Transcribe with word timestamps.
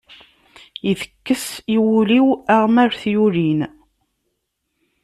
Itekkes 0.91 1.45
i 1.75 1.77
wul-iw 1.83 2.27
aɣmal 2.55 2.91
i 2.93 2.97
t-yulin. 3.01 3.61